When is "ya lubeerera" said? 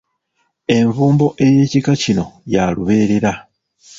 2.53-3.31